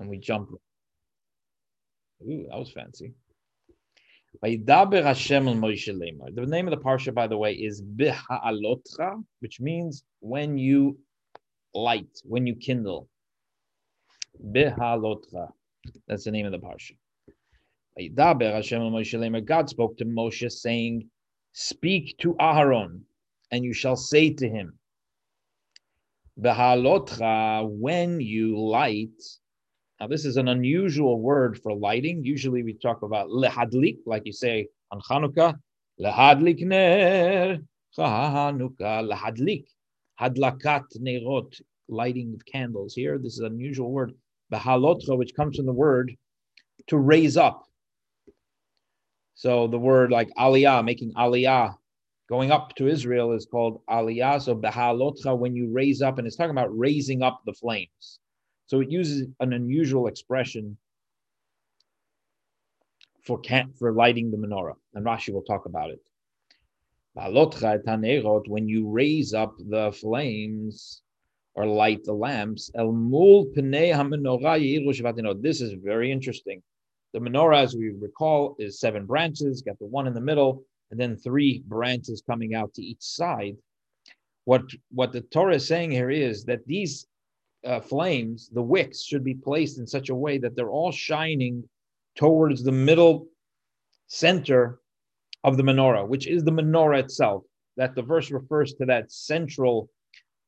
[0.00, 0.50] and we jump.
[2.22, 3.14] Ooh, that was fancy.
[4.42, 4.56] The
[6.48, 10.98] name of the parsha, by the way, is Biha'alotcha, which means when you
[11.74, 13.08] light, when you kindle.
[14.52, 15.52] Biha'alotcha.
[16.06, 16.96] That's the name of the parsha.
[19.46, 21.08] God spoke to Moshe saying,
[21.52, 23.00] Speak to Aharon,
[23.50, 24.78] and you shall say to him,
[26.40, 29.20] Behalotcha, when you light.
[30.00, 32.24] Now, this is an unusual word for lighting.
[32.24, 35.58] Usually we talk about lehadlik, like you say on Chanukah,
[36.00, 37.58] lehadlik ner,
[37.98, 39.66] Chanukah, lehadlik,
[40.18, 42.94] hadlakat nerot, lighting of candles.
[42.94, 44.14] Here, this is an unusual word,
[44.50, 46.16] behalotcha, which comes from the word
[46.86, 47.66] to raise up.
[49.34, 51.74] So the word like aliyah, making aliyah,
[52.26, 54.40] going up to Israel is called aliyah.
[54.40, 58.18] So behalotcha, when you raise up, and it's talking about raising up the flames.
[58.70, 60.78] So it uses an unusual expression
[63.24, 65.98] for can, for lighting the menorah, and Rashi will talk about it.
[67.16, 71.02] When you raise up the flames
[71.56, 72.70] or light the lamps,
[75.42, 76.62] This is very interesting.
[77.12, 80.62] The menorah, as we recall, is seven branches, got the one in the middle,
[80.92, 83.56] and then three branches coming out to each side.
[84.44, 84.62] What,
[84.92, 87.08] what the Torah is saying here is that these
[87.64, 91.68] uh, flames, the wicks, should be placed in such a way that they're all shining
[92.16, 93.26] towards the middle
[94.06, 94.80] center
[95.44, 97.44] of the menorah, which is the menorah itself.
[97.76, 99.88] That the verse refers to that central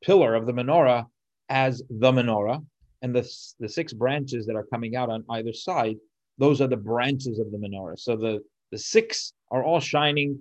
[0.02, 1.06] pillar of the menorah
[1.48, 2.64] as the menorah,
[3.02, 3.28] and the,
[3.60, 5.96] the six branches that are coming out on either side
[6.38, 7.98] those are the branches of the menorah.
[7.98, 10.40] So the, the six are all shining.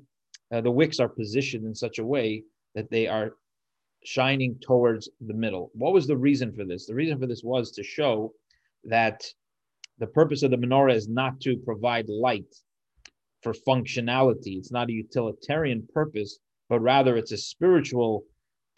[0.51, 2.43] Uh, the wicks are positioned in such a way
[2.75, 3.33] that they are
[4.03, 5.71] shining towards the middle.
[5.73, 6.85] What was the reason for this?
[6.85, 8.33] The reason for this was to show
[8.85, 9.23] that
[9.99, 12.55] the purpose of the menorah is not to provide light
[13.41, 14.57] for functionality.
[14.57, 18.23] It's not a utilitarian purpose, but rather it's a spiritual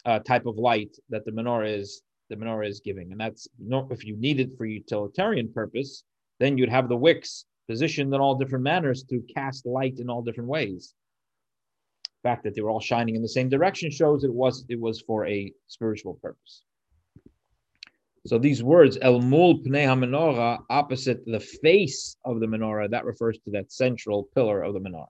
[0.06, 3.12] uh, type of light that the menorah is the menorah is giving.
[3.12, 6.04] And that's not if you need it for utilitarian purpose,
[6.40, 10.22] then you'd have the wicks positioned in all different manners to cast light in all
[10.22, 10.94] different ways.
[12.24, 15.02] Fact that they were all shining in the same direction shows it was it was
[15.02, 16.64] for a spiritual purpose.
[18.26, 23.38] So these words, El Mul Pnei HaMenorah, opposite the face of the menorah, that refers
[23.40, 25.08] to that central pillar of the menorah.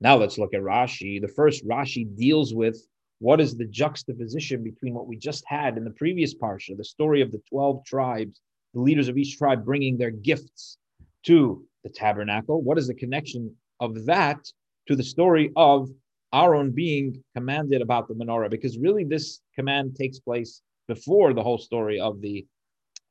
[0.00, 1.20] Now let's look at Rashi.
[1.20, 2.78] The first Rashi deals with
[3.18, 7.20] what is the juxtaposition between what we just had in the previous parsha, the story
[7.20, 8.40] of the 12 tribes
[8.74, 10.78] the leaders of each tribe bringing their gifts
[11.24, 12.62] to the tabernacle.
[12.62, 14.38] What is the connection of that
[14.86, 15.88] to the story of
[16.32, 18.50] Aaron being commanded about the menorah?
[18.50, 22.46] Because really, this command takes place before the whole story of the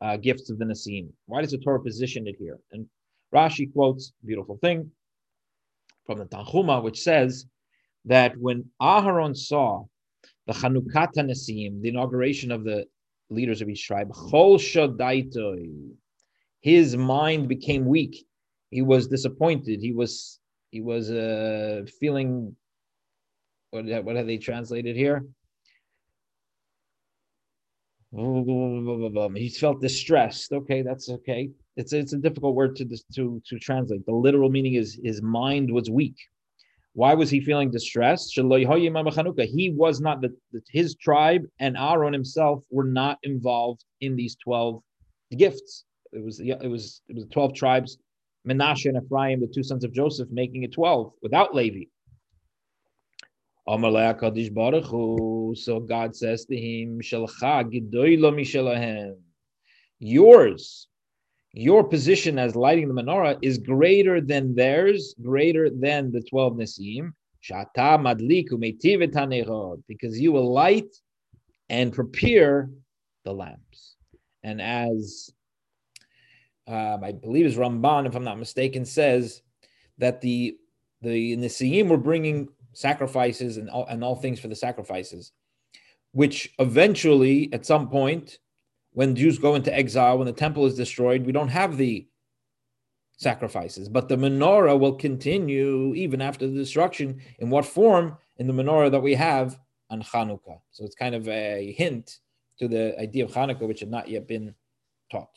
[0.02, 1.10] uh, gifts of the Nasim.
[1.26, 2.60] Why does the Torah position it here?
[2.72, 2.88] And
[3.34, 4.92] Rashi quotes beautiful thing
[6.06, 7.46] from the Tanchuma, which says
[8.06, 9.86] that when Aharon saw
[10.46, 12.86] the Chanukata Nasim, the inauguration of the
[13.30, 14.10] leaders of each tribe.
[16.62, 18.26] His mind became weak.
[18.72, 19.82] He was disappointed.
[19.82, 20.40] He was
[20.72, 22.56] he was uh, feeling.
[23.72, 25.26] What what have they translated here?
[28.14, 30.54] He felt distressed.
[30.54, 31.50] Okay, that's okay.
[31.76, 32.86] It's it's a difficult word to
[33.16, 34.06] to to translate.
[34.06, 36.16] The literal meaning is his mind was weak.
[36.94, 38.34] Why was he feeling distressed?
[38.34, 40.36] He was not the,
[40.70, 44.82] his tribe and Aaron himself were not involved in these twelve
[45.38, 45.84] gifts.
[46.14, 47.98] It was it was it was twelve tribes,
[48.48, 51.84] Menashe and Ephraim, the two sons of Joseph, making it twelve without Levi.
[55.56, 57.02] So God says to him,
[60.00, 60.88] Yours
[61.58, 67.14] your position as lighting the menorah is greater than theirs, greater than the 12 Nisim.
[67.44, 68.60] Shata madliku
[69.88, 70.96] because you will light
[71.70, 72.70] and prepare
[73.24, 73.96] the lamps.
[74.44, 75.32] And as
[76.68, 79.42] um, I believe is Ramban, if I'm not mistaken, says
[79.98, 80.58] that the
[81.02, 85.31] the Nisim were bringing sacrifices and all, and all things for the sacrifices,
[86.12, 88.38] which eventually, at some point,
[88.94, 92.07] when Jews go into exile, when the temple is destroyed, we don't have the
[93.18, 93.89] sacrifices.
[93.89, 97.19] But the menorah will continue even after the destruction.
[97.39, 98.15] In what form?
[98.38, 99.57] In the menorah that we have
[99.89, 100.59] on Hanukkah.
[100.69, 102.19] So it's kind of a hint
[102.59, 104.53] to the idea of Hanukkah, which had not yet been
[105.12, 105.35] taught.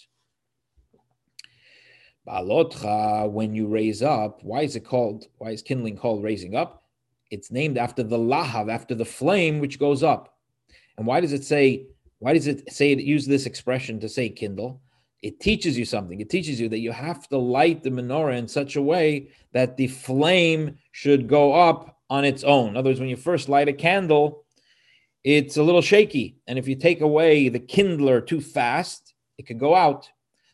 [2.29, 6.80] Balotcha, when you raise up, why is it called, why is kindling called raising up?
[7.31, 10.37] It's named after the lahav, after the flame which goes up.
[10.99, 11.87] And why does it say
[12.19, 14.83] why does it say it use this expression to say kindle?
[15.23, 16.21] it teaches you something.
[16.21, 19.77] It teaches you that you have to light the menorah in such a way that
[19.77, 22.71] the flame should go up on its own.
[22.71, 24.45] In other words, when you first light a candle,
[25.23, 26.39] it's a little shaky.
[26.47, 30.09] And if you take away the kindler too fast, it could go out.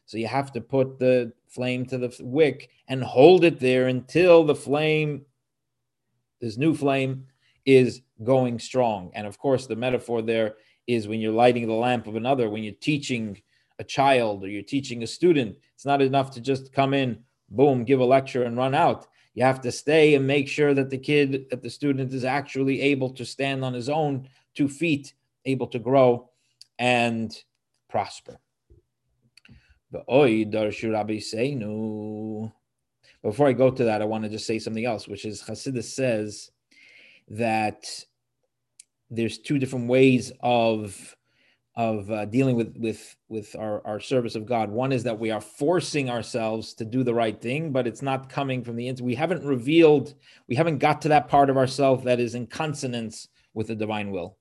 [0.06, 4.44] So you have to put the flame to the wick and hold it there until
[4.44, 5.24] the flame,
[6.40, 7.26] this new flame,
[7.64, 9.10] is going strong.
[9.14, 10.54] And of course, the metaphor there
[10.86, 13.40] is when you're lighting the lamp of another, when you're teaching
[13.78, 15.56] a child or you're teaching a student.
[15.74, 17.18] It's not enough to just come in,
[17.50, 19.06] boom, give a lecture and run out.
[19.34, 22.80] You have to stay and make sure that the kid, that the student is actually
[22.80, 25.12] able to stand on his own two feet,
[25.44, 26.30] able to grow
[26.78, 27.36] and
[27.90, 28.38] prosper.
[33.22, 35.84] Before I go to that, I want to just say something else, which is Hasidus
[35.84, 36.50] says
[37.28, 37.84] that
[39.10, 41.16] there's two different ways of
[41.74, 44.70] of uh, dealing with with with our, our service of God.
[44.70, 48.30] One is that we are forcing ourselves to do the right thing, but it's not
[48.30, 49.04] coming from the inside.
[49.04, 50.14] We haven't revealed,
[50.48, 54.10] we haven't got to that part of ourselves that is in consonance with the divine
[54.10, 54.38] will.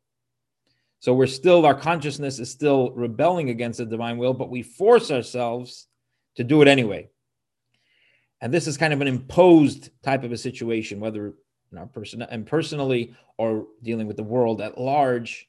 [0.99, 5.11] So we're still, our consciousness is still rebelling against the divine will, but we force
[5.11, 5.87] ourselves
[6.35, 7.09] to do it anyway.
[8.41, 11.33] And this is kind of an imposed type of a situation, whether
[11.71, 15.47] in our person and personally or dealing with the world at large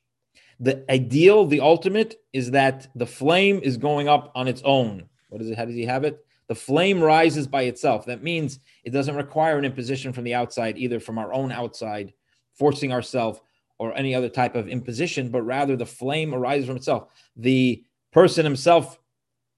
[0.58, 5.08] the ideal, the ultimate, is that the flame is going up on its own.
[5.28, 5.58] What is it?
[5.58, 6.24] How does he have it?
[6.48, 8.06] The flame rises by itself.
[8.06, 12.14] That means it doesn't require an imposition from the outside, either from our own outside,
[12.54, 13.40] forcing ourselves,
[13.78, 17.08] or any other type of imposition, but rather the flame arises from itself.
[17.36, 18.98] The person himself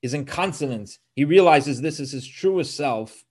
[0.03, 0.99] is in consonance.
[1.15, 3.25] He realizes this is his truest self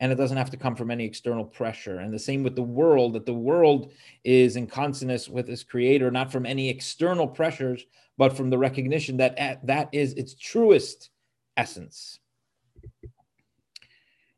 [0.00, 2.00] and it doesn't have to come from any external pressure.
[2.00, 3.92] And the same with the world, that the world
[4.24, 7.84] is in consonance with its creator, not from any external pressures,
[8.18, 11.10] but from the recognition that that is its truest
[11.56, 12.18] essence.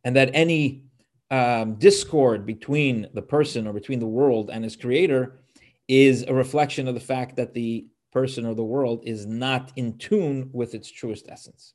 [0.05, 0.85] And that any
[1.31, 5.41] um, discord between the person or between the world and its creator
[5.89, 9.99] is a reflection of the fact that the person or the world is not in
[9.99, 11.75] tune with its truest essence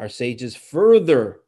[0.00, 1.40] our sages further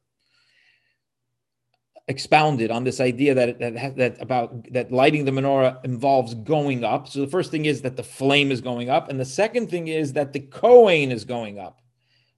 [2.08, 7.08] expounded on this idea that that, that about that lighting the menorah involves going up.
[7.08, 9.88] So the first thing is that the flame is going up, and the second thing
[9.88, 11.81] is that the Kohen is going up.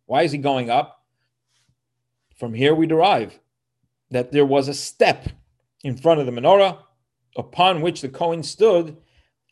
[0.07, 1.03] Why is he going up?
[2.37, 3.39] From here we derive
[4.11, 5.29] that there was a step
[5.83, 6.79] in front of the menorah
[7.37, 8.97] upon which the Kohen stood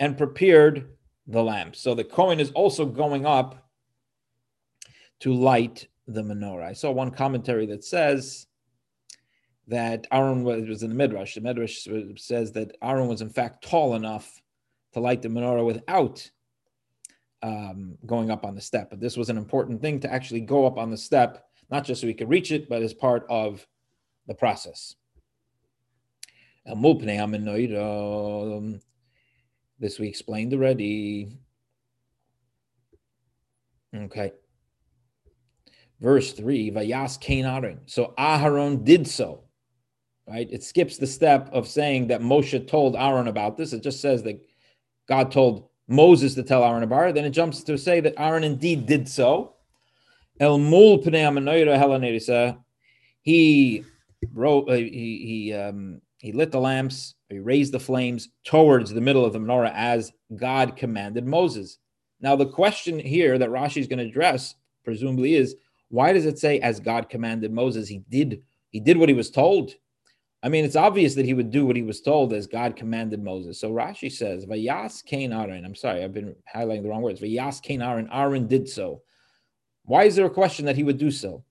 [0.02, 0.88] and prepared
[1.28, 1.76] the lamp.
[1.76, 3.70] So the Kohen is also going up
[5.20, 6.64] to light the menorah.
[6.64, 8.48] I saw one commentary that says
[9.68, 11.36] that Aaron was, was in the Midrash.
[11.36, 14.42] The Midrash says that Aaron was in fact tall enough
[14.94, 16.28] to light the menorah without
[17.44, 18.90] um, going up on the step.
[18.90, 22.00] But this was an important thing to actually go up on the step, not just
[22.00, 23.64] so he could reach it, but as part of
[24.26, 24.96] the process.
[29.82, 31.36] This we explained already.
[33.94, 34.32] Okay
[36.02, 37.80] verse 3, Vayas Cain Aaron.
[37.86, 39.44] So Aharon did so.
[40.28, 40.48] Right?
[40.50, 43.72] It skips the step of saying that Moshe told Aaron about this.
[43.72, 44.40] It just says that
[45.08, 47.14] God told Moses to tell Aaron about it.
[47.14, 49.54] Then it jumps to say that Aaron indeed did so.
[50.40, 51.02] El mul
[53.22, 53.84] He
[54.32, 54.68] wrote.
[54.68, 57.14] Uh, he he um, he lit the lamps.
[57.32, 61.78] He raised the flames towards the middle of the menorah as God commanded Moses.
[62.20, 65.56] Now the question here that Rashi is going to address presumably is
[65.88, 67.88] why does it say as God commanded Moses?
[67.88, 69.74] He did he did what he was told.
[70.42, 73.22] I mean, it's obvious that he would do what he was told as God commanded
[73.22, 73.60] Moses.
[73.60, 75.64] So Rashi says, Vayas Cain Aaron.
[75.64, 77.20] I'm sorry, I've been highlighting the wrong words.
[77.20, 78.08] Vayas Cain Aaron.
[78.10, 79.02] Aaron did so.
[79.84, 81.44] Why is there a question that he would do so?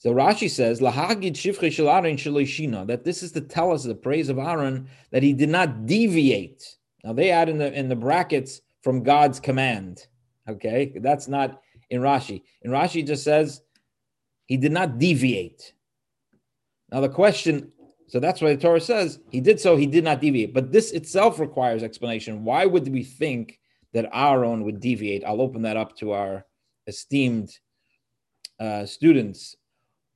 [0.00, 3.94] So Rashi says, Lahagid Shivche Shel Aaron Shaloishina, that this is to tell us the
[3.94, 6.64] praise of Aaron, that he did not deviate.
[7.04, 10.06] Now they add in the in the brackets from God's command.
[10.48, 12.42] Okay, that's not in Rashi.
[12.62, 13.60] In Rashi, just says
[14.46, 15.74] he did not deviate.
[16.90, 17.70] Now the question,
[18.08, 19.76] so that's why the Torah says he did so.
[19.76, 20.54] He did not deviate.
[20.54, 22.44] But this itself requires explanation.
[22.44, 23.60] Why would we think
[23.92, 25.24] that Aaron would deviate?
[25.26, 26.46] I'll open that up to our
[26.86, 27.50] esteemed
[28.58, 29.56] uh, students.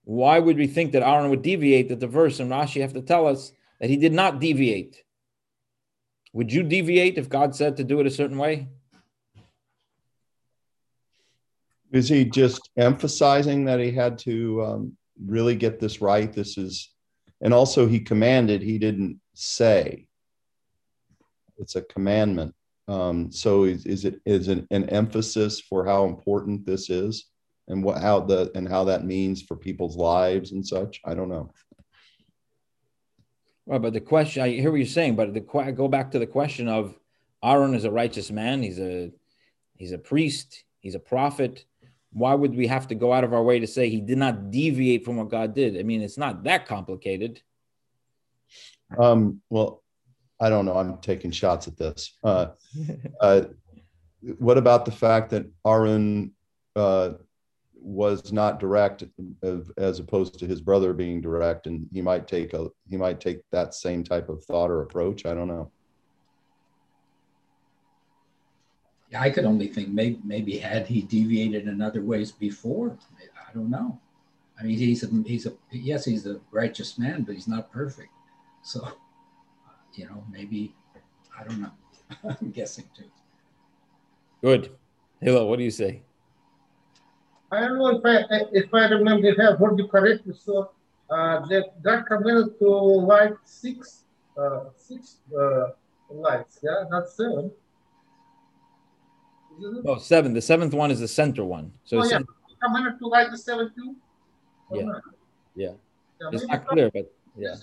[0.04, 1.88] Why would we think that Aaron would deviate?
[1.88, 5.02] That the verse and Rashi have to tell us that he did not deviate.
[6.32, 8.68] Would you deviate if God said to do it a certain way?
[11.92, 16.32] Is he just emphasizing that he had to um, really get this right?
[16.32, 16.90] This is,
[17.40, 20.08] and also he commanded, he didn't say.
[21.56, 22.52] It's a commandment.
[22.88, 27.26] Um, so is, is it is it an emphasis for how important this is
[27.68, 31.00] and what how the and how that means for people's lives and such?
[31.04, 31.50] I don't know.
[33.66, 36.26] Right, but the question I hear what you're saying, but the go back to the
[36.26, 36.99] question of
[37.42, 38.62] Aaron is a righteous man.
[38.62, 39.11] He's a
[39.76, 40.64] he's a priest.
[40.80, 41.64] He's a prophet.
[42.12, 44.50] Why would we have to go out of our way to say he did not
[44.50, 45.78] deviate from what God did?
[45.78, 47.42] I mean, it's not that complicated.
[48.97, 49.83] Um, well,
[50.38, 50.76] I don't know.
[50.76, 52.16] I'm taking shots at this.
[52.23, 52.49] Uh,
[53.21, 53.42] uh,
[54.38, 56.33] what about the fact that Aaron
[56.76, 57.12] uh,
[57.85, 59.05] was not direct
[59.76, 63.43] as opposed to his brother being direct, and he might take a he might take
[63.53, 65.26] that same type of thought or approach?
[65.26, 65.71] I don't know.
[69.11, 72.97] Yeah, I could only think maybe maybe had he deviated in other ways before.
[73.21, 74.00] I don't know.
[74.59, 78.09] I mean, he's a he's a yes, he's a righteous man, but he's not perfect.
[78.62, 78.88] So
[79.93, 80.75] you know, maybe
[81.38, 81.73] I don't know.
[82.41, 83.11] I'm guessing too.
[84.43, 84.71] Good.
[85.21, 86.03] Hello, what do you say?
[87.54, 90.34] I don't know if I if I remember if I heard you correctly.
[90.38, 90.70] So
[91.11, 94.04] uh, that God commanded to light six
[94.37, 95.68] uh, six uh,
[96.11, 97.50] lights, yeah, not seven.
[99.87, 100.34] Oh, seven.
[100.34, 101.73] The seventh one is the center one.
[101.84, 102.20] So oh, yeah.
[102.62, 103.94] commanded to light the seven too.
[104.73, 104.82] Yeah.
[105.54, 105.73] yeah.
[106.20, 106.28] yeah.
[106.32, 107.54] It's not clear, but yeah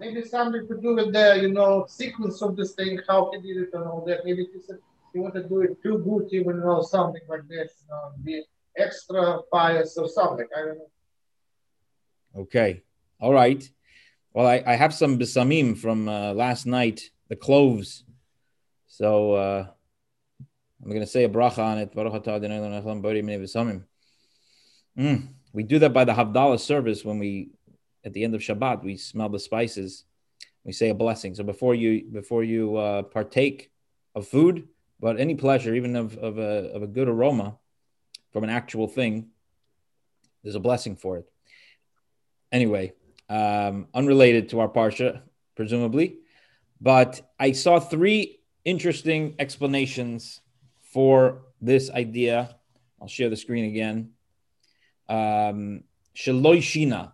[0.00, 3.62] maybe something to do with the you know sequence of this thing, how he did
[3.64, 4.24] it and all that.
[4.24, 4.78] Maybe he said
[5.12, 8.42] he wanted to do it too good, even know something like this, you know,
[8.80, 10.46] extra pious or something.
[10.56, 10.90] I don't know.
[12.42, 12.82] Okay,
[13.20, 13.68] all right.
[14.32, 18.04] Well, I, I have some besamim from uh, last night, the cloves.
[18.86, 19.66] So uh,
[20.82, 21.94] I'm going to say a bracha on it.
[24.98, 25.28] Mm.
[25.52, 27.50] We do that by the Havdalah service when we
[28.04, 30.04] at the end of Shabbat, we smell the spices.
[30.64, 31.34] We say a blessing.
[31.34, 33.70] So before you before you uh, partake
[34.14, 34.68] of food,
[35.00, 37.56] but any pleasure, even of, of, a, of a good aroma
[38.32, 39.28] from an actual thing,
[40.42, 41.30] there's a blessing for it.
[42.52, 42.92] Anyway,
[43.28, 45.20] um, unrelated to our parsha,
[45.54, 46.18] presumably,
[46.80, 50.40] but I saw three interesting explanations
[50.82, 52.56] for this idea.
[53.00, 54.10] I'll share the screen again.
[55.08, 55.84] Um,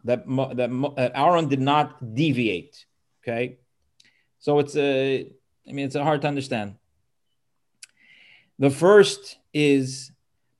[0.05, 2.87] that that Aaron did not deviate.
[3.23, 3.59] Okay,
[4.39, 5.31] so it's a,
[5.69, 6.77] I mean, it's a hard to understand.
[8.59, 10.13] The first is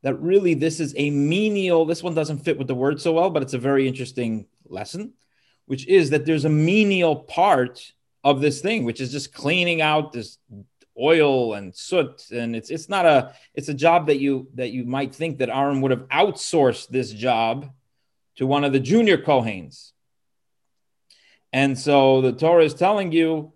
[0.07, 1.85] that really this is a menial.
[1.85, 5.15] This one doesn't fit with the word so well, but it's a very interesting lesson,
[5.65, 10.13] which is that there's a menial part of this thing, which is just cleaning out
[10.13, 10.39] this
[10.97, 14.85] oil and soot and it's it's not a it's a job that you that you
[14.85, 17.69] might think that Aaron would have outsourced this job
[18.37, 19.91] to one of the junior Kohens.
[21.53, 23.55] And so the Torah is telling you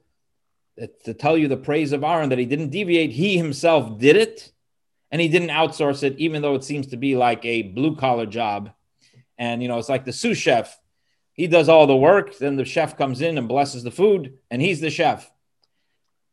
[0.77, 3.13] that, to tell you the praise of Aaron that he didn't deviate.
[3.13, 4.51] He himself did it
[5.11, 8.27] and he didn't outsource it, even though it seems to be like a blue collar
[8.27, 8.71] job.
[9.39, 10.79] And, you know, it's like the sous chef.
[11.33, 12.37] He does all the work.
[12.39, 15.31] Then the chef comes in and blesses the food, and he's the chef.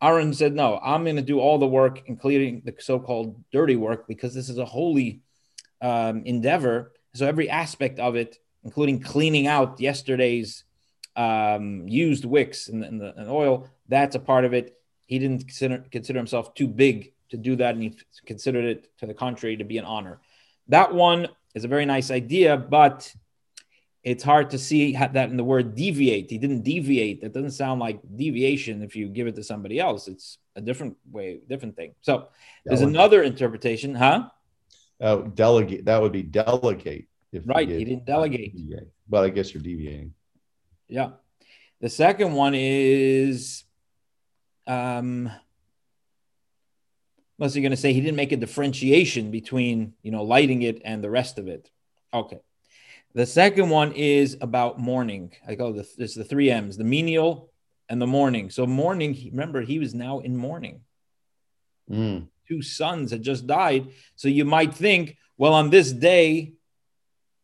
[0.01, 3.75] Aaron said, No, I'm going to do all the work, including the so called dirty
[3.75, 5.21] work, because this is a holy
[5.81, 10.63] um, endeavor so every aspect of it, including cleaning out yesterday's
[11.15, 14.77] um, used wicks and, and, the, and oil, that's a part of it.
[15.07, 17.93] He didn't consider, consider himself too big to do that, and he
[18.25, 20.19] considered it, to the contrary, to be an honor.
[20.67, 23.13] That one is a very nice idea, but
[24.03, 26.29] it's hard to see that in the word deviate.
[26.29, 27.21] He didn't deviate.
[27.21, 30.07] That doesn't sound like deviation if you give it to somebody else.
[30.07, 31.93] It's a different way, different thing.
[32.01, 32.29] So
[32.63, 34.29] there's another interpretation, huh?
[35.01, 35.85] Oh, delegate.
[35.85, 37.07] That would be delegate.
[37.31, 38.55] If right, he didn't delegate.
[38.55, 38.87] Deviate.
[39.09, 40.13] But I guess you're deviating.
[40.87, 41.09] Yeah.
[41.81, 43.63] The second one is,
[44.65, 45.29] um,
[47.37, 50.81] unless you're going to say he didn't make a differentiation between, you know, lighting it
[50.83, 51.69] and the rest of it.
[52.13, 52.39] Okay.
[53.13, 55.33] The second one is about mourning.
[55.47, 57.51] I call this the, it's the three M's, the menial
[57.89, 58.49] and the mourning.
[58.49, 60.81] So mourning, remember, he was now in mourning.
[61.89, 63.89] Mm two sons had just died.
[64.15, 66.53] So you might think, well, on this day,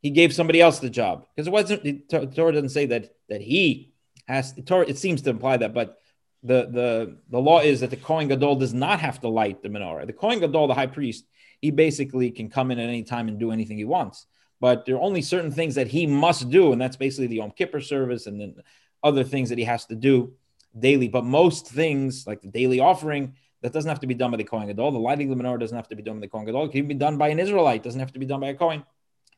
[0.02, 1.84] he gave somebody else the job because it wasn't.
[1.84, 3.94] The Torah doesn't say that that he
[4.28, 4.54] has.
[4.54, 5.98] The Torah it seems to imply that, but
[6.44, 9.70] the the the law is that the Kohen Gadol does not have to light the
[9.70, 10.06] menorah.
[10.06, 11.26] The Kohen Gadol, the high priest,
[11.62, 14.26] he basically can come in at any time and do anything he wants.
[14.60, 17.52] But there are only certain things that he must do, and that's basically the Yom
[17.52, 18.56] Kippur service and then
[19.02, 20.34] other things that he has to do
[20.78, 21.08] daily.
[21.08, 24.44] But most things, like the daily offering, that doesn't have to be done by the
[24.44, 24.92] Kohen Gadol.
[24.92, 26.66] The lighting of the menorah doesn't have to be done by the Kohen Gadol.
[26.66, 27.82] It can be done by an Israelite.
[27.82, 28.84] It doesn't have to be done by a Kohen,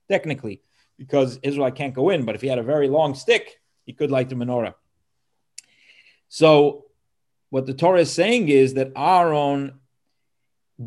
[0.10, 0.62] technically,
[0.98, 2.26] because Israelite can't go in.
[2.26, 4.74] But if he had a very long stick, he could light the menorah.
[6.28, 6.85] So
[7.50, 9.80] what the Torah is saying is that Aaron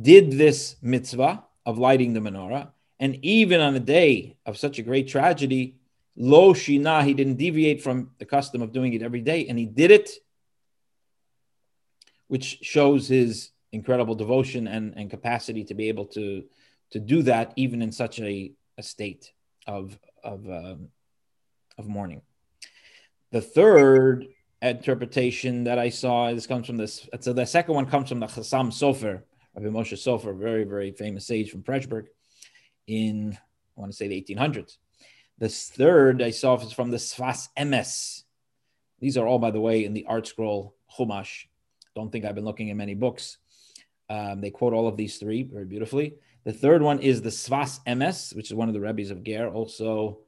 [0.03, 2.69] did this mitzvah of lighting the menorah,
[3.01, 5.77] and even on a day of such a great tragedy,
[6.17, 9.67] lo shina, he didn't deviate from the custom of doing it every day, and he
[9.67, 10.11] did it,
[12.27, 16.45] which shows his incredible devotion and, and capacity to be able to
[16.91, 19.33] to do that even in such a, a state
[19.67, 20.89] of of um,
[21.77, 22.23] of mourning.
[23.31, 24.27] The third
[24.61, 27.09] interpretation that I saw this comes from this.
[27.21, 29.23] So the second one comes from the Chassam Sofer,
[29.55, 32.07] Rabbi Moshe Sofer, very very famous sage from Pressburg,
[32.87, 34.77] in I want to say the 1800s.
[35.39, 38.25] This third I saw is from the Sfas Emes.
[39.01, 41.45] These are all, by the way, in the ArtScroll Chumash.
[41.95, 43.39] Don't think I've been looking at many books.
[44.11, 46.17] Um, they quote all of these three very beautifully.
[46.45, 49.49] The third one is the Sfas Emes, which is one of the rabbis of Ger,
[49.49, 50.21] also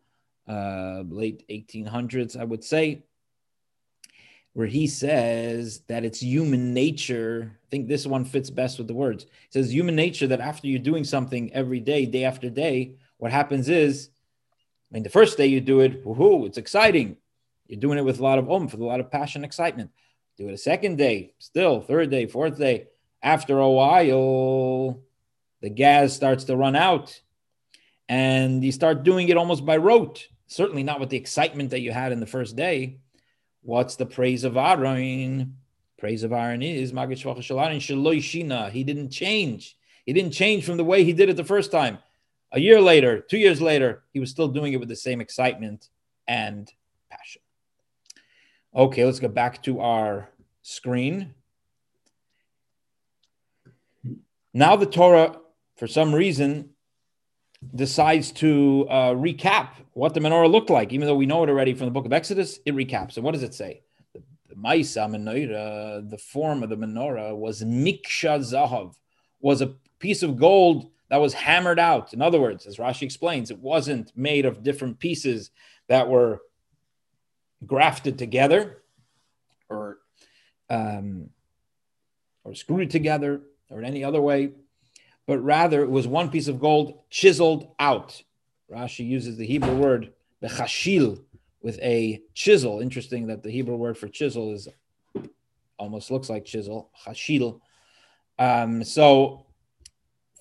[0.49, 3.03] uh, late 1800s, I would say,
[4.53, 7.53] where he says that it's human nature.
[7.65, 9.25] I think this one fits best with the words.
[9.25, 13.31] It says human nature that after you're doing something every day, day after day, what
[13.31, 14.11] happens is,
[14.91, 17.17] I mean, the first day you do it, woohoo, it's exciting.
[17.69, 19.91] You're doing it with a lot of oomph, with a lot of passion, excitement.
[20.37, 22.87] Do it a second day, still, third day, fourth day.
[23.23, 25.01] After a while,
[25.61, 27.21] the gas starts to run out
[28.09, 30.27] and you start doing it almost by rote.
[30.49, 32.99] Certainly not with the excitement that you had in the first day.
[33.63, 35.57] What's the praise of Aaron?
[35.99, 39.77] Praise of Aaron is He didn't change.
[40.07, 41.99] He didn't change from the way he did it the first time.
[42.53, 45.89] A year later, two years later, he was still doing it with the same excitement
[46.27, 46.73] and
[47.11, 47.43] passion.
[48.75, 50.31] Okay, let's go back to our
[50.63, 51.35] screen.
[54.53, 55.37] Now the Torah,
[55.77, 56.70] for some reason,
[57.75, 61.75] decides to uh, recap what the menorah looked like, even though we know it already
[61.75, 62.59] from the book of Exodus.
[62.65, 63.17] It recaps.
[63.17, 63.83] And what does it say?
[64.15, 68.95] The, Maisa menorah, the form of the menorah was miksha zahav,
[69.41, 72.15] was a piece of gold that was hammered out.
[72.15, 75.51] In other words, as Rashi explains, it wasn't made of different pieces
[75.89, 76.41] that were
[77.67, 78.83] grafted together
[79.69, 79.99] or
[80.71, 81.31] um,
[82.45, 84.53] or screwed together or in any other way
[85.31, 88.21] but rather it was one piece of gold chiseled out.
[88.69, 90.13] Rashi uses the Hebrew word
[90.43, 91.23] bechashil
[91.63, 92.81] with a chisel.
[92.81, 94.67] Interesting that the Hebrew word for chisel is
[95.79, 97.61] almost looks like chisel, chashil.
[98.41, 99.47] Um, so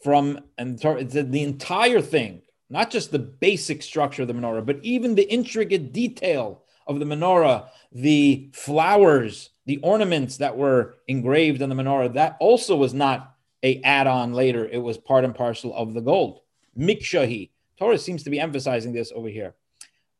[0.03, 5.13] from and the entire thing, not just the basic structure of the menorah, but even
[5.13, 11.75] the intricate detail of the menorah, the flowers, the ornaments that were engraved on the
[11.75, 14.67] menorah, that also was not a add-on later.
[14.67, 16.41] It was part and parcel of the gold.
[16.77, 17.49] Mikshahi.
[17.77, 19.55] Torah seems to be emphasizing this over here.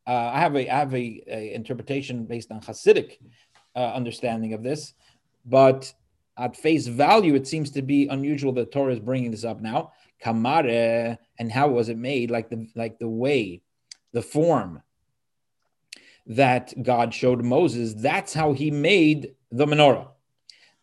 [0.06, 3.18] Uh, I have a I have a, a interpretation based on Hasidic
[3.76, 4.94] uh, understanding of this,
[5.44, 5.92] but
[6.38, 9.92] at face value, it seems to be unusual that Torah is bringing this up now.
[10.24, 12.30] Kamare and how was it made?
[12.30, 13.62] Like the like the way,
[14.12, 14.82] the form
[16.26, 17.94] that God showed Moses.
[17.94, 20.08] That's how He made the menorah.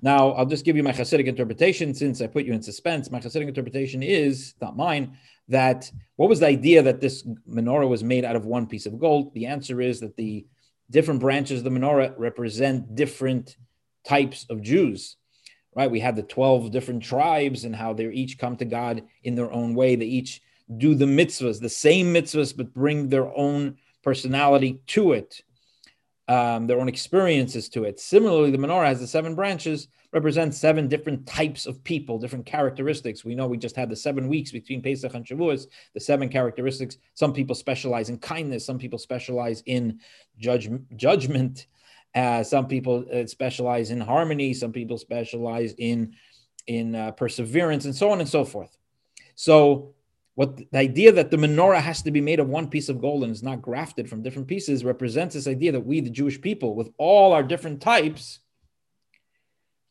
[0.01, 3.09] Now, I'll just give you my Hasidic interpretation since I put you in suspense.
[3.09, 8.03] My Hasidic interpretation is, not mine, that what was the idea that this menorah was
[8.03, 9.33] made out of one piece of gold?
[9.33, 10.45] The answer is that the
[10.91, 13.57] different branches of the menorah represent different
[14.05, 15.17] types of Jews,
[15.75, 15.89] right?
[15.89, 19.51] We had the 12 different tribes and how they each come to God in their
[19.51, 19.95] own way.
[19.95, 20.41] They each
[20.77, 25.41] do the mitzvahs, the same mitzvahs, but bring their own personality to it
[26.27, 27.99] um, their own experiences to it.
[27.99, 33.23] Similarly, the menorah has the seven branches, represents seven different types of people, different characteristics.
[33.23, 36.97] We know we just had the seven weeks between Pesach and Shavuos, the seven characteristics.
[37.13, 39.99] Some people specialize in kindness, some people specialize in
[40.37, 41.67] judge, judgment,
[42.13, 46.15] uh, some people uh, specialize in harmony, some people specialize in
[46.65, 48.77] in uh, perseverance, and so on and so forth.
[49.35, 49.93] So
[50.37, 53.23] what the idea that the menorah has to be made of one piece of gold
[53.23, 56.75] and is not grafted from different pieces represents this idea that we, the Jewish people,
[56.75, 58.37] with all our different types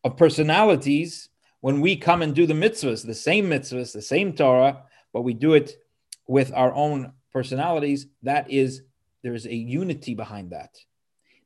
[0.04, 1.30] of personalities,
[1.62, 5.34] when we come and do the mitzvahs, the same mitzvahs, the same Torah, but we
[5.34, 5.82] do it
[6.28, 8.82] with our own personalities, that is,
[9.24, 10.78] there is a unity behind that.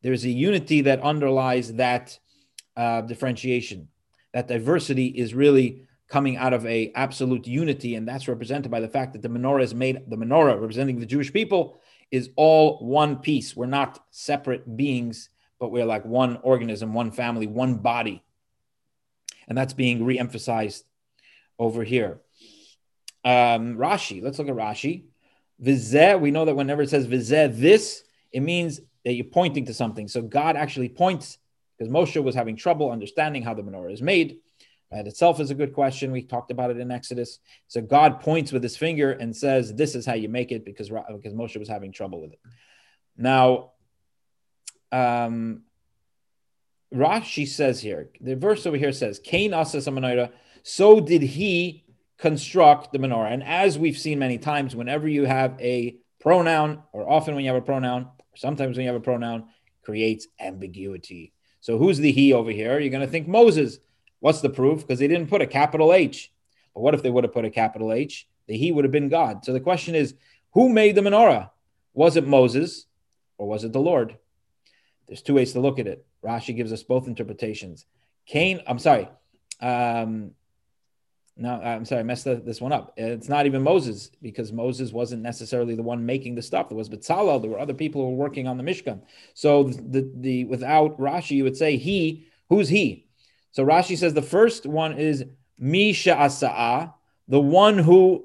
[0.02, 2.18] There is a unity that underlies that
[2.76, 3.88] uh, differentiation.
[4.34, 8.88] That diversity is really coming out of a absolute unity, and that's represented by the
[8.88, 10.02] fact that the menorah is made.
[10.08, 13.56] The menorah representing the Jewish people is all one piece.
[13.56, 15.28] We're not separate beings,
[15.60, 18.24] but we're like one organism, one family, one body,
[19.48, 20.84] and that's being re-emphasized
[21.58, 22.20] over here.
[23.24, 24.22] Um, Rashi.
[24.22, 25.04] Let's look at Rashi.
[25.62, 26.20] Vizeh.
[26.20, 30.08] We know that whenever it says vizeh, this, it means that you're pointing to something.
[30.08, 31.38] So God actually points
[31.76, 34.38] because Moshe was having trouble understanding how the menorah is made.
[34.90, 36.11] That itself is a good question.
[36.11, 37.38] We talked about it in Exodus.
[37.68, 40.90] So God points with his finger and says, "This is how you make it," because
[40.90, 42.40] because Moshe was having trouble with it.
[43.16, 43.72] Now,
[44.90, 45.62] um,
[46.92, 51.85] Rashi says here, the verse over here says, "Cain asas menorah." So did he
[52.20, 53.33] construct the menorah.
[53.33, 57.50] And as we've seen many times, whenever you have a pronoun, or often when you
[57.50, 59.48] have a pronoun, or sometimes when you have a pronoun,
[59.83, 61.33] creates ambiguity.
[61.61, 62.79] So who's the he over here?
[62.79, 63.79] You're going to think Moses.
[64.20, 64.80] What's the proof?
[64.80, 66.33] Because they didn't put a capital H.
[66.74, 68.28] But what if they would have put a capital H?
[68.46, 69.44] The he would have been God.
[69.44, 70.14] So the question is,
[70.52, 71.50] who made the menorah?
[71.94, 72.87] Was it Moses
[73.38, 74.16] or was it the Lord?
[75.06, 76.06] There's two ways to look at it.
[76.24, 77.87] Rashi gives us both interpretations.
[78.26, 79.09] Cain, I'm sorry.
[79.61, 80.33] Um,
[81.37, 82.92] no, I'm sorry, I messed this one up.
[82.98, 86.68] It's not even Moses because Moses wasn't necessarily the one making the stuff.
[86.68, 87.40] There was Bezalel.
[87.40, 89.00] There were other people who were working on the Mishkan.
[89.33, 92.26] So the, the without Rashi, you would say he.
[92.50, 93.06] Who's he?
[93.52, 95.24] So Rashi says the first one is
[95.58, 96.94] Misha Asa'a,
[97.28, 98.24] the one who,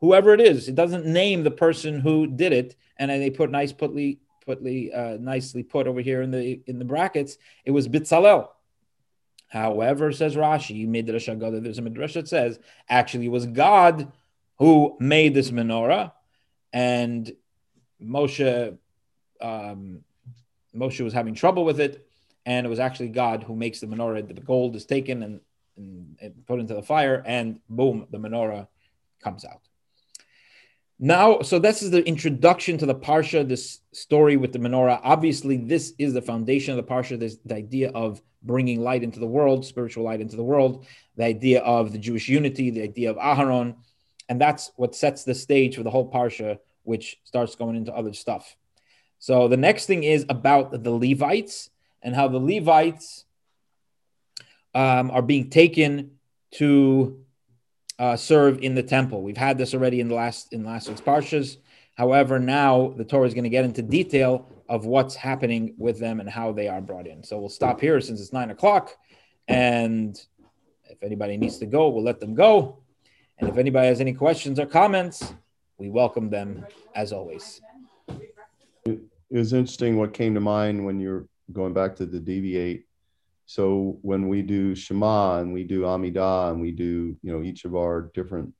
[0.00, 3.72] whoever it is, it doesn't name the person who did it, and they put nice
[3.72, 7.38] putly, putly, uh, nicely put over here in the in the brackets.
[7.64, 8.48] It was Bitzalel.
[9.48, 12.58] However, says Rashi, Midrash Agada, there's a midrash that says
[12.88, 14.12] actually it was God
[14.58, 16.12] who made this menorah,
[16.72, 17.32] and
[18.02, 18.76] Moshe,
[19.40, 20.04] um,
[20.74, 22.05] Moshe was having trouble with it,
[22.46, 24.26] and it was actually God who makes the menorah.
[24.26, 25.40] The gold is taken and,
[25.76, 28.68] and, put into the fire, and boom, the menorah
[29.22, 29.60] comes out.
[30.98, 35.00] Now, so this is the introduction to the parsha, this story with the menorah.
[35.02, 37.18] Obviously, this is the foundation of the parsha.
[37.18, 41.24] This the idea of bringing light into the world, spiritual light into the world, the
[41.24, 43.74] idea of the Jewish unity, the idea of Aharon,
[44.28, 48.12] and that's what sets the stage for the whole parsha, which starts going into other
[48.12, 48.56] stuff.
[49.18, 51.70] So the next thing is about the Levites
[52.02, 53.24] and how the Levites
[54.74, 56.12] um, are being taken
[56.52, 57.20] to
[57.98, 59.22] uh, serve in the temple.
[59.22, 61.56] We've had this already in the last in the last week's parshas.
[61.94, 66.20] However, now the Torah is going to get into detail of what's happening with them
[66.20, 67.22] and how they are brought in.
[67.24, 68.94] So we'll stop here since it's nine o'clock,
[69.48, 70.20] and
[70.90, 72.82] if anybody needs to go, we'll let them go.
[73.38, 75.34] And if anybody has any questions or comments,
[75.78, 77.60] we welcome them as always.
[78.86, 82.86] It was interesting what came to mind when you're going back to the deviate.
[83.46, 87.64] So when we do Shema and we do Amidah and we do, you know, each
[87.64, 88.52] of our different,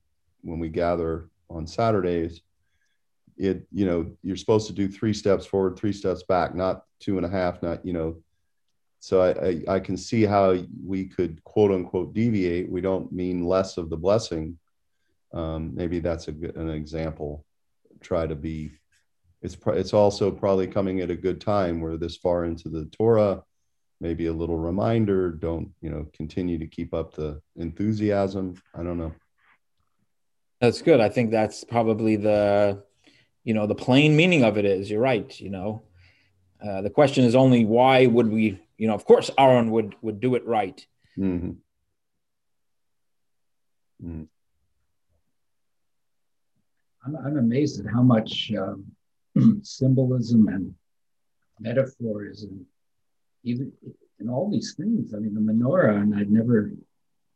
[0.43, 2.43] when we gather on Saturdays,
[3.37, 7.17] it, you know, you're supposed to do three steps forward, three steps back, not two
[7.17, 8.17] and a half, not, you know,
[9.07, 12.71] so I, I, I can see how we could quote unquote deviate.
[12.71, 14.59] We don't mean less of the blessing.
[15.33, 17.45] Um, maybe that's a an example.
[18.01, 18.73] Try to be
[19.43, 21.81] it's it's also probably coming at a good time.
[21.81, 23.43] We're this far into the Torah.
[24.01, 25.31] Maybe a little reminder.
[25.31, 26.07] Don't you know?
[26.13, 28.61] Continue to keep up the enthusiasm.
[28.75, 29.15] I don't know.
[30.61, 31.01] That's good.
[31.01, 32.83] I think that's probably the,
[33.45, 34.91] you know, the plain meaning of it is.
[34.91, 35.39] You're right.
[35.39, 35.83] You know,
[36.67, 38.61] uh, the question is only why would we?
[38.79, 40.85] You know, of course, Aaron would would do it right.
[41.19, 41.53] Mm-hmm.
[44.05, 44.29] Mm.
[47.07, 48.96] I'm, I'm amazed at how much um,
[49.63, 50.75] symbolism and
[51.61, 52.65] metaphors and
[53.45, 53.73] even
[54.19, 55.15] in all these things.
[55.15, 56.73] I mean, the menorah, and I'd never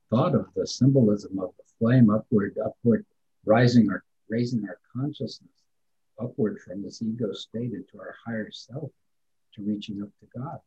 [0.08, 3.04] thought of the symbolism of the flame upward, upward,
[3.44, 5.50] rising our raising our consciousness
[6.22, 8.90] upward from this ego state into our higher self
[9.54, 10.58] to reaching up to God.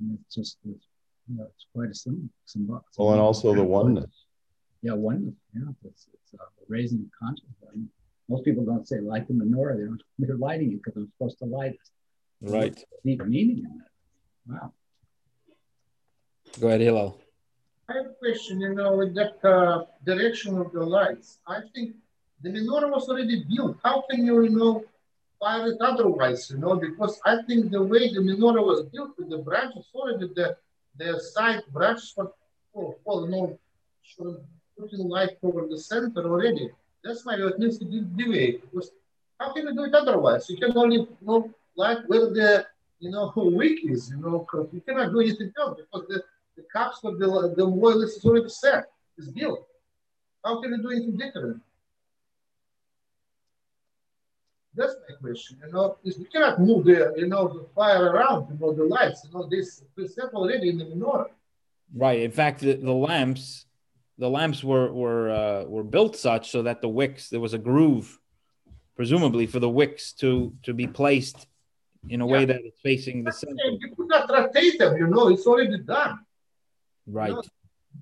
[0.00, 0.86] And it's just, it's,
[1.28, 2.28] you know, it's quite a symbol.
[2.44, 4.26] symbol well, and also the oneness.
[4.82, 5.34] Yeah, oneness.
[5.54, 7.56] Yeah, it's, it's uh, raising consciousness.
[7.68, 7.88] I mean,
[8.28, 9.76] most people don't say light the menorah.
[9.76, 10.02] They don't.
[10.18, 12.50] They're lighting it because I'm supposed to light it.
[12.50, 12.78] Right.
[13.04, 13.90] Deep meaning in that.
[14.46, 14.72] Wow.
[16.60, 17.20] Go ahead, Hillel.
[17.88, 18.60] I have a question.
[18.60, 21.96] You know, with that uh, direction of the lights, I think
[22.42, 23.78] the menorah was already built.
[23.82, 24.84] How can you, you know,
[25.38, 26.50] fire it otherwise?
[26.50, 30.28] You know, because I think the way the menorah was built with the branches already,
[30.34, 30.56] the
[30.96, 32.30] the side branches were,
[32.76, 33.58] oh, well, no,
[34.78, 36.70] putting light over the center already.
[37.04, 38.62] That's it needs to be deviate.
[38.62, 38.90] Because
[39.38, 40.48] how can you do it otherwise?
[40.48, 42.66] You can only know like where the
[42.98, 46.22] you know wick is, you know, you cannot do anything else because the,
[46.56, 48.86] the caps for the the oil is already set,
[49.18, 49.66] it's built.
[50.44, 51.60] How can you do anything different?
[54.74, 55.58] That's my question.
[55.64, 58.84] You know, is we cannot move the you know the fire around, you know, the
[58.84, 61.26] lights, you know, this is set already in the menorah.
[61.94, 62.20] Right.
[62.22, 63.66] In fact, the, the lamps
[64.18, 67.58] the lamps were were uh, were built such so that the wicks there was a
[67.58, 68.18] groove,
[68.96, 71.46] presumably for the wicks to to be placed
[72.10, 72.32] in a Yeah.
[72.32, 73.56] way that it's facing the center.
[73.80, 76.20] You could not rotate them, you know, it's already done.
[77.06, 77.32] Right.
[77.32, 77.42] No.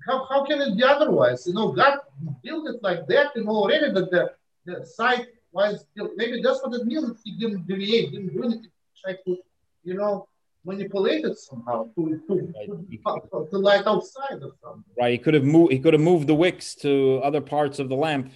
[0.07, 1.45] How, how can it be otherwise?
[1.47, 1.99] You know, God
[2.43, 4.31] built it like that, you know, already that the,
[4.65, 6.11] the site was built.
[6.17, 7.21] Maybe that's what it means.
[7.23, 8.71] He didn't deviate, didn't do anything,
[9.01, 9.37] try to,
[9.83, 10.27] you know,
[10.65, 14.83] manipulate it somehow to, to, to, to light outside or something.
[14.97, 15.11] Right.
[15.11, 15.71] He could have moved.
[15.71, 18.31] He could have moved the wicks to other parts of the lamp.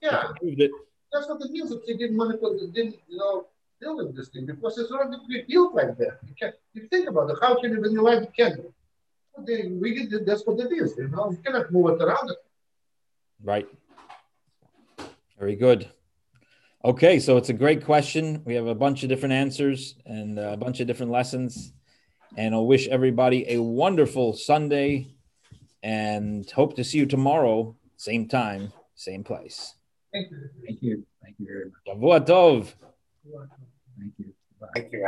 [0.00, 0.70] Yeah, it.
[1.12, 3.46] that's what it means if he didn't manipulate, didn't, you know,
[3.82, 6.18] build this thing because it's already built like that.
[6.26, 8.72] You can you think about it, how can you when you light a candle?
[9.32, 12.32] Well, they, we did, that's what it is, you know, you cannot move it around.
[13.42, 13.68] Right.
[15.38, 15.90] Very good.
[16.84, 18.42] Okay, so it's a great question.
[18.44, 21.72] We have a bunch of different answers and a bunch of different lessons.
[22.36, 25.14] And I'll wish everybody a wonderful Sunday
[25.84, 29.76] and hope to see you tomorrow, same time, same place.
[30.12, 30.48] Thank you.
[30.66, 31.06] Thank you.
[31.22, 31.86] Thank you very much.
[31.86, 32.74] Shavua Tov.
[33.96, 34.34] Thank you.
[34.60, 34.66] Bye.
[34.74, 34.98] Thank you.